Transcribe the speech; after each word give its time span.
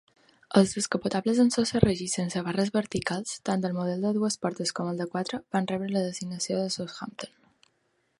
Els 0.59 0.71
descapotables 0.75 1.41
amb 1.43 1.51
sostre 1.55 1.81
rígid 1.83 2.13
sense 2.13 2.41
barres 2.47 2.71
verticals, 2.79 3.35
tant 3.49 3.67
el 3.69 3.77
model 3.81 4.07
de 4.07 4.13
dues 4.17 4.39
portes 4.47 4.73
com 4.79 4.89
el 4.93 5.03
de 5.03 5.07
quatre, 5.13 5.41
van 5.57 5.69
rebre 5.73 5.93
la 5.93 6.03
designació 6.07 6.59
de 6.63 6.73
Southampton. 6.79 7.37